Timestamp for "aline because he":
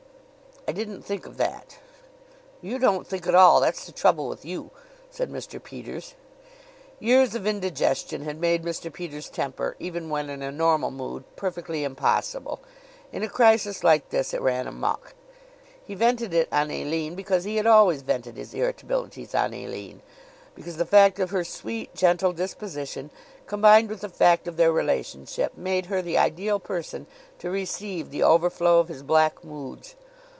16.69-17.55